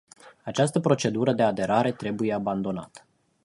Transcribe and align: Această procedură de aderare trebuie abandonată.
Această 0.43 0.79
procedură 0.79 1.33
de 1.33 1.43
aderare 1.43 1.91
trebuie 1.91 2.33
abandonată. 2.33 3.05